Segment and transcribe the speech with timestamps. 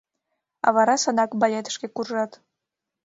[0.65, 2.31] А вара садак балетышке куржат.